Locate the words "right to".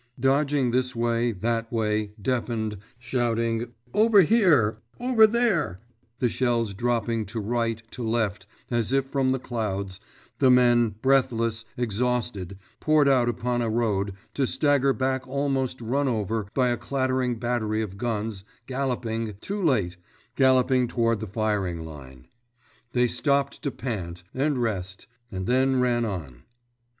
7.39-8.03